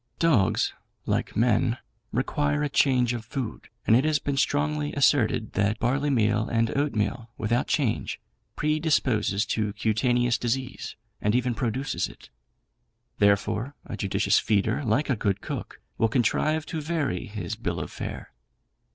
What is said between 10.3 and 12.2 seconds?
disease, and even produces